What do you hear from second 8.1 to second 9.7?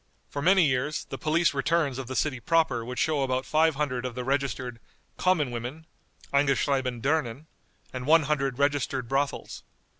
hundred registered brothels.